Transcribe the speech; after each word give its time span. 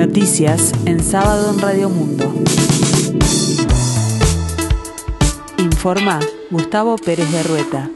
Noticias 0.00 0.72
en 0.86 0.98
sábado 0.98 1.52
en 1.52 1.60
Radio 1.60 1.90
Mundo. 1.90 2.32
Informa 5.58 6.18
Gustavo 6.50 6.96
Pérez 6.96 7.30
de 7.30 7.42
Rueta. 7.42 7.90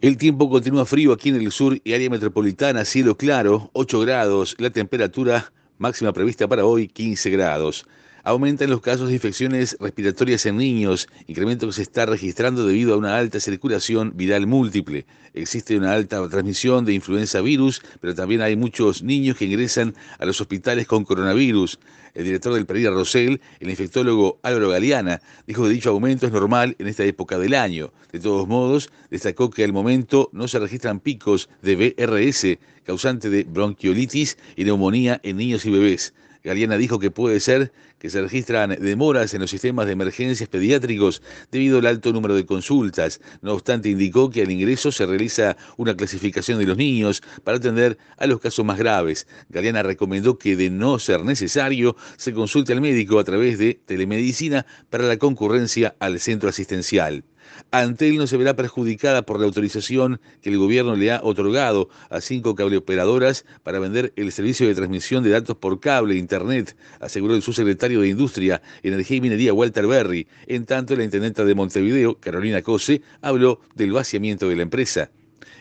El 0.00 0.16
tiempo 0.16 0.50
continúa 0.50 0.84
frío 0.84 1.12
aquí 1.12 1.28
en 1.28 1.36
el 1.36 1.52
sur 1.52 1.80
y 1.84 1.92
área 1.92 2.10
metropolitana, 2.10 2.84
cielo 2.84 3.16
claro, 3.16 3.70
8 3.72 4.00
grados, 4.00 4.56
la 4.58 4.70
temperatura 4.70 5.52
máxima 5.78 6.12
prevista 6.12 6.48
para 6.48 6.64
hoy 6.64 6.88
15 6.88 7.30
grados. 7.30 7.86
Aumentan 8.22 8.68
los 8.68 8.82
casos 8.82 9.08
de 9.08 9.14
infecciones 9.14 9.78
respiratorias 9.80 10.44
en 10.44 10.58
niños, 10.58 11.08
incremento 11.26 11.66
que 11.66 11.72
se 11.72 11.82
está 11.82 12.04
registrando 12.04 12.66
debido 12.66 12.92
a 12.92 12.98
una 12.98 13.16
alta 13.16 13.40
circulación 13.40 14.12
viral 14.14 14.46
múltiple. 14.46 15.06
Existe 15.32 15.78
una 15.78 15.94
alta 15.94 16.28
transmisión 16.28 16.84
de 16.84 16.92
influenza 16.92 17.40
virus, 17.40 17.80
pero 18.00 18.14
también 18.14 18.42
hay 18.42 18.56
muchos 18.56 19.02
niños 19.02 19.38
que 19.38 19.46
ingresan 19.46 19.94
a 20.18 20.26
los 20.26 20.38
hospitales 20.38 20.86
con 20.86 21.04
coronavirus. 21.04 21.78
El 22.12 22.24
director 22.24 22.52
del 22.52 22.66
Pereira 22.66 22.90
Rosell, 22.90 23.40
el 23.58 23.70
infectólogo 23.70 24.38
Álvaro 24.42 24.68
Galeana, 24.68 25.22
dijo 25.46 25.62
que 25.62 25.70
dicho 25.70 25.88
aumento 25.88 26.26
es 26.26 26.32
normal 26.32 26.76
en 26.78 26.88
esta 26.88 27.04
época 27.04 27.38
del 27.38 27.54
año. 27.54 27.90
De 28.12 28.20
todos 28.20 28.46
modos, 28.46 28.90
destacó 29.10 29.48
que 29.48 29.64
al 29.64 29.72
momento 29.72 30.28
no 30.32 30.46
se 30.46 30.58
registran 30.58 31.00
picos 31.00 31.48
de 31.62 31.94
BRS, 31.96 32.58
causante 32.84 33.30
de 33.30 33.44
bronquiolitis 33.44 34.36
y 34.56 34.64
neumonía 34.64 35.20
en 35.22 35.38
niños 35.38 35.64
y 35.64 35.70
bebés. 35.70 36.12
Galeana 36.42 36.76
dijo 36.76 36.98
que 36.98 37.10
puede 37.10 37.40
ser 37.40 37.72
que 37.98 38.08
se 38.08 38.22
registran 38.22 38.70
demoras 38.80 39.34
en 39.34 39.42
los 39.42 39.50
sistemas 39.50 39.86
de 39.86 39.92
emergencias 39.92 40.48
pediátricos 40.48 41.22
debido 41.50 41.78
al 41.78 41.86
alto 41.86 42.12
número 42.12 42.34
de 42.34 42.46
consultas. 42.46 43.20
No 43.42 43.52
obstante, 43.52 43.90
indicó 43.90 44.30
que 44.30 44.42
al 44.42 44.50
ingreso 44.50 44.90
se 44.90 45.04
realiza 45.04 45.56
una 45.76 45.94
clasificación 45.94 46.58
de 46.58 46.66
los 46.66 46.78
niños 46.78 47.22
para 47.44 47.58
atender 47.58 47.98
a 48.16 48.26
los 48.26 48.40
casos 48.40 48.64
más 48.64 48.78
graves. 48.78 49.26
Galeana 49.50 49.82
recomendó 49.82 50.38
que, 50.38 50.56
de 50.56 50.70
no 50.70 50.98
ser 50.98 51.24
necesario, 51.24 51.94
se 52.16 52.32
consulte 52.32 52.72
al 52.72 52.80
médico 52.80 53.18
a 53.18 53.24
través 53.24 53.58
de 53.58 53.80
telemedicina 53.84 54.64
para 54.88 55.04
la 55.04 55.18
concurrencia 55.18 55.94
al 55.98 56.20
centro 56.20 56.48
asistencial. 56.48 57.24
Antel 57.70 58.16
no 58.16 58.26
se 58.26 58.36
verá 58.36 58.54
perjudicada 58.54 59.22
por 59.22 59.38
la 59.38 59.46
autorización 59.46 60.20
que 60.42 60.50
el 60.50 60.58
gobierno 60.58 60.96
le 60.96 61.12
ha 61.12 61.20
otorgado 61.22 61.88
a 62.08 62.20
cinco 62.20 62.54
cableoperadoras 62.54 63.44
para 63.62 63.78
vender 63.78 64.12
el 64.16 64.32
servicio 64.32 64.66
de 64.66 64.74
transmisión 64.74 65.22
de 65.22 65.30
datos 65.30 65.56
por 65.56 65.80
cable 65.80 66.16
Internet, 66.16 66.76
aseguró 67.00 67.34
el 67.34 67.42
subsecretario 67.42 68.00
de 68.00 68.08
Industria, 68.08 68.62
Energía 68.82 69.16
y 69.18 69.20
Minería 69.20 69.52
Walter 69.52 69.86
Berry. 69.86 70.26
En 70.46 70.66
tanto, 70.66 70.96
la 70.96 71.04
intendenta 71.04 71.44
de 71.44 71.54
Montevideo, 71.54 72.18
Carolina 72.18 72.62
Cose, 72.62 73.02
habló 73.20 73.60
del 73.74 73.92
vaciamiento 73.92 74.48
de 74.48 74.56
la 74.56 74.62
empresa. 74.62 75.10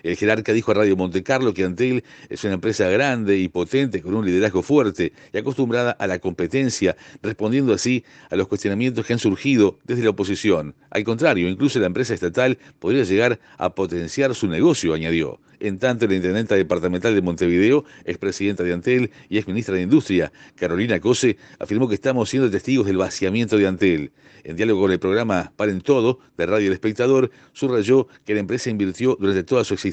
El 0.04 0.16
jerarca 0.16 0.54
dijo 0.54 0.72
a 0.72 0.76
Radio 0.76 0.96
Montecarlo 0.96 1.54
que 1.54 1.64
Antel 1.64 2.04
es 2.30 2.44
una 2.44 2.54
empresa 2.54 2.90
grande 2.90 3.38
y 3.38 3.50
potente 3.50 4.02
con 4.02 4.16
un 4.16 4.26
liderazgo 4.26 4.62
fuerte 4.62 5.14
y 5.34 5.38
acostumbrada 5.38 5.92
a 5.92 6.08
la 6.08 6.20
competencia, 6.20 6.96
respondiendo 7.22 7.74
así 7.74 8.04
a 8.30 8.36
los 8.36 8.48
cuestionamientos 8.48 9.06
que 9.06 9.14
han 9.14 9.20
surgido 9.20 9.80
desde 9.84 10.04
la 10.04 10.12
oposición. 10.12 10.76
Al 10.90 11.04
contrario, 11.04 11.50
incluso 11.50 11.80
la 11.80 11.88
empresa 11.88 12.14
estatal 12.14 12.58
podría 12.80 13.04
llegar 13.04 13.40
a 13.58 13.76
potenciar 13.76 14.34
su 14.36 14.48
negocio, 14.48 14.94
añadió. 14.94 15.40
En 15.60 15.78
tanto, 15.78 16.08
la 16.08 16.16
intendenta 16.16 16.56
departamental 16.56 17.14
de 17.14 17.22
Montevideo, 17.22 17.84
expresidenta 18.06 18.64
de 18.64 18.74
Antel 18.74 19.12
y 19.28 19.38
ex 19.38 19.48
ministra 19.48 19.76
de 19.76 19.82
Industria, 19.82 20.32
Carolina 20.56 21.02
Cose, 21.02 21.38
afirmó 21.60 21.90
que 21.90 21.96
estamos 21.96 22.30
siendo 22.30 22.50
testigos 22.50 22.88
del 22.88 22.96
vaciamiento 22.96 23.58
de 23.58 23.68
Antel. 23.68 24.12
En 24.46 24.56
diálogo 24.56 24.82
con 24.82 24.92
el 24.92 25.00
programa 25.00 25.52
Paren 25.58 25.82
Todo 25.82 26.20
de 26.38 26.46
Radio 26.46 26.68
El 26.68 26.74
Espectador, 26.74 27.30
subrayó 27.52 28.08
que 28.26 28.34
la 28.34 28.40
empresa 28.40 28.70
invirtió 28.70 29.18
durante 29.20 29.44
toda 29.44 29.66
su 29.66 29.74
existencia, 29.74 29.89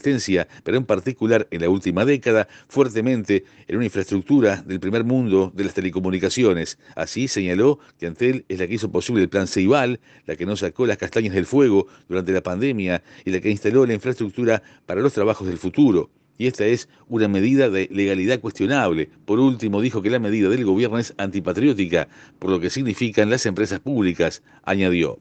pero 0.65 0.77
en 0.77 0.85
particular 0.85 1.47
en 1.51 1.61
la 1.61 1.69
última 1.69 2.05
década, 2.05 2.49
fuertemente 2.69 3.45
en 3.67 3.77
una 3.77 3.85
infraestructura 3.85 4.63
del 4.67 4.81
primer 4.81 5.05
mundo 5.05 5.53
de 5.55 5.65
las 5.65 5.75
telecomunicaciones. 5.75 6.79
Así 6.95 7.29
señaló 7.29 7.79
que 7.99 8.07
Antel 8.07 8.45
es 8.49 8.59
la 8.59 8.67
que 8.67 8.75
hizo 8.75 8.91
posible 8.91 9.23
el 9.23 9.29
plan 9.29 9.47
Ceibal, 9.47 10.01
la 10.27 10.37
que 10.37 10.47
no 10.47 10.57
sacó 10.57 10.87
las 10.87 10.99
castañas 10.99 11.35
del 11.35 11.47
fuego 11.47 11.87
durante 12.09 12.33
la 12.33 12.43
pandemia 12.43 13.03
y 13.25 13.31
la 13.31 13.41
que 13.41 13.51
instaló 13.51 13.87
la 13.87 13.95
infraestructura 13.95 14.63
para 14.87 15.01
los 15.01 15.13
trabajos 15.13 15.47
del 15.47 15.59
futuro. 15.59 16.11
Y 16.39 16.47
esta 16.47 16.67
es 16.67 16.89
una 17.09 17.29
medida 17.29 17.71
de 17.71 17.89
legalidad 17.91 18.41
cuestionable. 18.41 19.09
Por 19.25 19.41
último, 19.41 19.81
dijo 19.81 20.03
que 20.03 20.11
la 20.11 20.19
medida 20.19 20.51
del 20.51 20.65
gobierno 20.65 20.99
es 20.99 21.15
antipatriótica, 21.17 22.09
por 22.39 22.51
lo 22.51 22.61
que 22.61 22.69
significan 22.69 23.31
las 23.31 23.47
empresas 23.47 23.81
públicas, 23.81 24.43
añadió. 24.63 25.19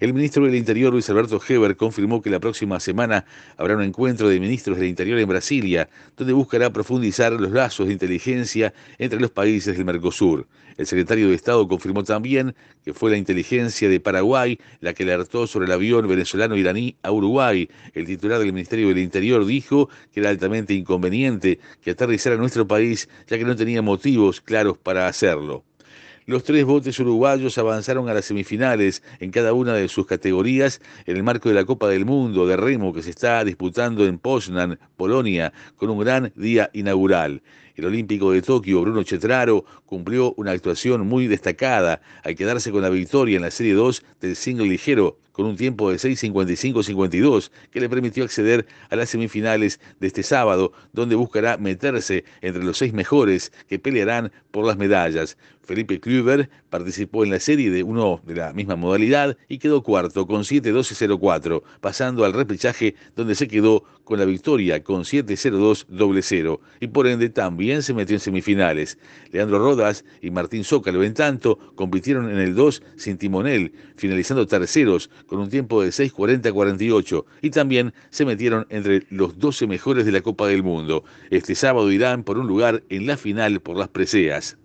El 0.00 0.14
ministro 0.14 0.44
del 0.44 0.54
Interior, 0.54 0.92
Luis 0.92 1.10
Alberto 1.10 1.40
Heber, 1.46 1.76
confirmó 1.76 2.22
que 2.22 2.30
la 2.30 2.38
próxima 2.38 2.78
semana 2.78 3.24
habrá 3.56 3.74
un 3.74 3.82
encuentro 3.82 4.28
de 4.28 4.38
ministros 4.38 4.78
del 4.78 4.86
Interior 4.86 5.18
en 5.18 5.28
Brasilia, 5.28 5.88
donde 6.16 6.32
buscará 6.32 6.72
profundizar 6.72 7.32
los 7.32 7.50
lazos 7.50 7.88
de 7.88 7.94
inteligencia 7.94 8.72
entre 8.98 9.18
los 9.18 9.32
países 9.32 9.76
del 9.76 9.84
Mercosur. 9.84 10.46
El 10.76 10.86
secretario 10.86 11.28
de 11.28 11.34
Estado 11.34 11.66
confirmó 11.66 12.04
también 12.04 12.54
que 12.84 12.94
fue 12.94 13.10
la 13.10 13.16
inteligencia 13.16 13.88
de 13.88 13.98
Paraguay 13.98 14.60
la 14.80 14.94
que 14.94 15.02
alertó 15.02 15.48
sobre 15.48 15.66
el 15.66 15.72
avión 15.72 16.06
venezolano-iraní 16.06 16.94
a 17.02 17.10
Uruguay. 17.10 17.68
El 17.92 18.06
titular 18.06 18.38
del 18.38 18.52
Ministerio 18.52 18.86
del 18.86 18.98
Interior 18.98 19.44
dijo 19.44 19.88
que 20.12 20.20
era 20.20 20.30
altamente 20.30 20.74
inconveniente 20.74 21.58
que 21.82 21.90
aterrizara 21.90 22.36
a 22.36 22.38
nuestro 22.38 22.68
país, 22.68 23.08
ya 23.26 23.36
que 23.36 23.44
no 23.44 23.56
tenía 23.56 23.82
motivos 23.82 24.40
claros 24.40 24.78
para 24.78 25.08
hacerlo. 25.08 25.64
Los 26.28 26.44
tres 26.44 26.66
botes 26.66 27.00
uruguayos 27.00 27.56
avanzaron 27.56 28.10
a 28.10 28.12
las 28.12 28.26
semifinales 28.26 29.02
en 29.18 29.30
cada 29.30 29.54
una 29.54 29.72
de 29.72 29.88
sus 29.88 30.04
categorías 30.04 30.78
en 31.06 31.16
el 31.16 31.22
marco 31.22 31.48
de 31.48 31.54
la 31.54 31.64
Copa 31.64 31.88
del 31.88 32.04
Mundo 32.04 32.46
de 32.46 32.58
Remo 32.58 32.92
que 32.92 33.02
se 33.02 33.08
está 33.08 33.42
disputando 33.44 34.04
en 34.04 34.18
Poznan, 34.18 34.78
Polonia, 34.98 35.54
con 35.76 35.88
un 35.88 36.00
gran 36.00 36.30
día 36.36 36.68
inaugural. 36.74 37.40
El 37.76 37.86
olímpico 37.86 38.30
de 38.30 38.42
Tokio, 38.42 38.82
Bruno 38.82 39.04
Chetraro, 39.04 39.64
cumplió 39.86 40.34
una 40.36 40.50
actuación 40.50 41.06
muy 41.06 41.28
destacada 41.28 42.02
al 42.22 42.34
quedarse 42.34 42.72
con 42.72 42.82
la 42.82 42.90
victoria 42.90 43.36
en 43.36 43.42
la 43.44 43.50
Serie 43.50 43.72
2 43.72 44.04
del 44.20 44.36
single 44.36 44.68
ligero 44.68 45.16
con 45.38 45.46
un 45.46 45.56
tiempo 45.56 45.88
de 45.88 45.98
6.55-52 45.98 47.52
que 47.70 47.80
le 47.80 47.88
permitió 47.88 48.24
acceder 48.24 48.66
a 48.90 48.96
las 48.96 49.10
semifinales 49.10 49.78
de 50.00 50.08
este 50.08 50.24
sábado, 50.24 50.72
donde 50.92 51.14
buscará 51.14 51.56
meterse 51.58 52.24
entre 52.40 52.64
los 52.64 52.76
seis 52.76 52.92
mejores 52.92 53.52
que 53.68 53.78
pelearán 53.78 54.32
por 54.50 54.66
las 54.66 54.76
medallas. 54.76 55.36
Felipe 55.68 56.00
Kluber 56.00 56.48
participó 56.70 57.24
en 57.24 57.30
la 57.30 57.38
serie 57.38 57.70
de 57.70 57.82
uno 57.82 58.22
de 58.24 58.34
la 58.34 58.54
misma 58.54 58.74
modalidad 58.74 59.36
y 59.48 59.58
quedó 59.58 59.82
cuarto 59.82 60.26
con 60.26 60.42
7-12-0-4, 60.42 61.62
pasando 61.80 62.24
al 62.24 62.32
repechaje 62.32 62.94
donde 63.14 63.34
se 63.34 63.46
quedó 63.46 63.84
con 64.04 64.18
la 64.18 64.24
victoria 64.24 64.82
con 64.82 65.02
7-0-2-0 65.02 66.60
y 66.80 66.86
por 66.86 67.06
ende 67.06 67.28
también 67.28 67.82
se 67.82 67.92
metió 67.92 68.16
en 68.16 68.20
semifinales. 68.20 68.96
Leandro 69.30 69.58
Rodas 69.58 70.06
y 70.22 70.30
Martín 70.30 70.64
Zócalo 70.64 71.04
en 71.04 71.12
tanto 71.12 71.58
compitieron 71.74 72.30
en 72.30 72.38
el 72.38 72.54
2 72.54 72.82
sin 72.96 73.18
timonel, 73.18 73.72
finalizando 73.96 74.46
terceros 74.46 75.10
con 75.28 75.38
un 75.38 75.50
tiempo 75.50 75.82
de 75.82 75.90
6.40-48 75.90 77.24
y 77.42 77.50
también 77.50 77.94
se 78.10 78.24
metieron 78.24 78.66
entre 78.70 79.06
los 79.10 79.38
12 79.38 79.68
mejores 79.68 80.04
de 80.04 80.12
la 80.12 80.22
Copa 80.22 80.48
del 80.48 80.64
Mundo. 80.64 81.04
Este 81.30 81.54
sábado 81.54 81.92
irán 81.92 82.24
por 82.24 82.38
un 82.38 82.48
lugar 82.48 82.82
en 82.88 83.06
la 83.06 83.16
final 83.16 83.60
por 83.60 83.76
las 83.76 83.88
preseas. 83.88 84.56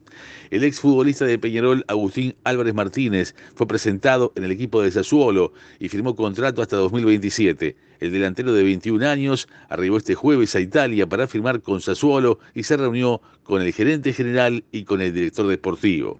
El 0.51 0.63
exfutbolista 0.63 1.25
de 1.25 1.39
Peñarol, 1.39 1.83
Agustín 1.87 2.35
Álvarez 2.43 2.73
Martínez, 2.73 3.35
fue 3.55 3.67
presentado 3.67 4.31
en 4.35 4.43
el 4.43 4.51
equipo 4.51 4.81
de 4.81 4.91
Sassuolo 4.91 5.53
y 5.79 5.89
firmó 5.89 6.15
contrato 6.15 6.61
hasta 6.61 6.77
2027. 6.77 7.75
El 7.99 8.11
delantero 8.11 8.53
de 8.53 8.63
21 8.63 9.07
años 9.07 9.47
arribó 9.69 9.97
este 9.97 10.15
jueves 10.15 10.55
a 10.55 10.59
Italia 10.59 11.07
para 11.07 11.27
firmar 11.27 11.61
con 11.61 11.81
Sassuolo 11.81 12.39
y 12.53 12.63
se 12.63 12.77
reunió 12.77 13.21
con 13.43 13.61
el 13.61 13.73
gerente 13.73 14.13
general 14.13 14.63
y 14.71 14.83
con 14.83 15.01
el 15.01 15.13
director 15.13 15.47
deportivo. 15.47 16.19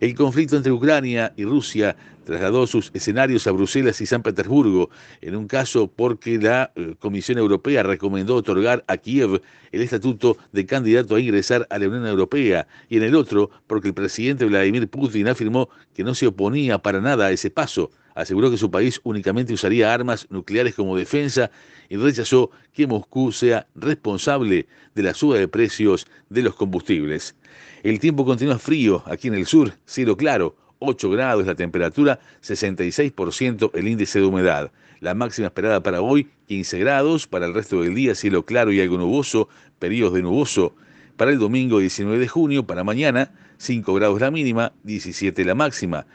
El 0.00 0.14
conflicto 0.14 0.56
entre 0.56 0.72
Ucrania 0.72 1.32
y 1.36 1.44
Rusia 1.44 1.96
trasladó 2.24 2.66
sus 2.66 2.90
escenarios 2.94 3.46
a 3.46 3.52
Bruselas 3.52 4.00
y 4.00 4.06
San 4.06 4.22
Petersburgo, 4.22 4.90
en 5.20 5.36
un 5.36 5.46
caso 5.46 5.88
porque 5.88 6.38
la 6.38 6.72
eh, 6.76 6.94
Comisión 6.98 7.38
Europea 7.38 7.82
recomendó 7.82 8.36
otorgar 8.36 8.84
a 8.86 8.96
Kiev 8.96 9.40
el 9.72 9.82
estatuto 9.82 10.36
de 10.52 10.66
candidato 10.66 11.14
a 11.14 11.20
ingresar 11.20 11.66
a 11.70 11.78
la 11.78 11.88
Unión 11.88 12.06
Europea, 12.06 12.66
y 12.88 12.96
en 12.96 13.04
el 13.04 13.14
otro 13.14 13.50
porque 13.66 13.88
el 13.88 13.94
presidente 13.94 14.44
Vladimir 14.44 14.88
Putin 14.88 15.28
afirmó 15.28 15.68
que 15.94 16.04
no 16.04 16.14
se 16.14 16.26
oponía 16.26 16.78
para 16.78 17.00
nada 17.00 17.26
a 17.26 17.32
ese 17.32 17.50
paso. 17.50 17.90
Aseguró 18.14 18.50
que 18.50 18.58
su 18.58 18.70
país 18.70 19.00
únicamente 19.04 19.54
usaría 19.54 19.92
armas 19.92 20.26
nucleares 20.28 20.74
como 20.74 20.96
defensa 20.96 21.50
y 21.88 21.96
rechazó 21.96 22.50
que 22.72 22.86
Moscú 22.86 23.32
sea 23.32 23.66
responsable 23.74 24.66
de 24.94 25.02
la 25.02 25.14
suba 25.14 25.38
de 25.38 25.48
precios 25.48 26.06
de 26.28 26.42
los 26.42 26.54
combustibles. 26.54 27.34
El 27.82 27.98
tiempo 28.00 28.24
continúa 28.24 28.58
frío 28.58 29.02
aquí 29.06 29.28
en 29.28 29.34
el 29.34 29.46
sur, 29.46 29.72
cielo 29.86 30.16
claro, 30.16 30.56
8 30.82 31.10
grados 31.10 31.46
la 31.46 31.54
temperatura, 31.54 32.20
66% 32.42 33.70
el 33.74 33.88
índice 33.88 34.20
de 34.20 34.26
humedad. 34.26 34.70
La 35.00 35.14
máxima 35.14 35.46
esperada 35.46 35.82
para 35.82 36.00
hoy, 36.00 36.28
15 36.48 36.78
grados, 36.78 37.26
para 37.26 37.46
el 37.46 37.54
resto 37.54 37.82
del 37.82 37.94
día 37.94 38.14
cielo 38.14 38.44
claro 38.44 38.72
y 38.72 38.80
algo 38.80 38.98
nuboso, 38.98 39.48
periodos 39.78 40.14
de 40.14 40.22
nuboso. 40.22 40.74
Para 41.16 41.30
el 41.30 41.38
domingo 41.38 41.78
19 41.78 42.18
de 42.18 42.28
junio, 42.28 42.66
para 42.66 42.84
mañana, 42.84 43.32
5 43.58 43.94
grados 43.94 44.20
la 44.20 44.30
mínima, 44.30 44.72
17 44.82 45.44
la 45.44 45.54
máxima. 45.54 46.06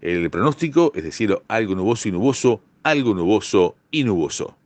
El 0.00 0.30
pronóstico 0.30 0.92
es 0.94 1.04
de 1.04 1.12
cielo 1.12 1.42
algo 1.48 1.74
nuboso 1.74 2.08
y 2.08 2.12
nuboso, 2.12 2.60
algo 2.82 3.14
nuboso 3.14 3.76
y 3.90 4.04
nuboso. 4.04 4.56